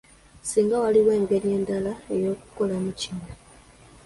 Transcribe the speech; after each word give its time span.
Singa 0.49 0.75
waaliwo 0.81 1.11
engeri 1.19 1.47
endala 1.57 1.91
ey'okukolamu 2.15 2.89
kino! 2.99 3.25